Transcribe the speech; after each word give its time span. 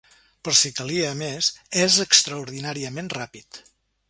Per 0.47 0.53
si 0.59 0.71
calia, 0.79 1.11
a 1.11 1.17
més, 1.19 1.51
és 1.83 1.99
extraordinàriament 2.07 3.13
ràpid. 3.19 3.63